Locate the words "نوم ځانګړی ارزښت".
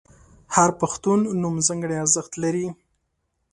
1.41-2.31